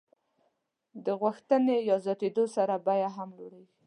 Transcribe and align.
د 1.05 1.07
غوښتنې 1.21 1.77
په 1.87 1.95
زیاتېدو 2.05 2.45
سره 2.55 2.73
بیه 2.85 3.09
هم 3.17 3.29
لوړېږي. 3.37 3.75